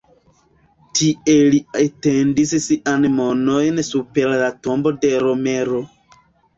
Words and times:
Tie 0.99 1.35
li 1.55 1.59
etendis 1.83 2.55
siajn 2.65 3.07
manojn 3.21 3.81
super 3.93 4.35
la 4.45 4.53
tombo 4.67 4.99
de 5.07 5.17
Romero. 5.29 5.89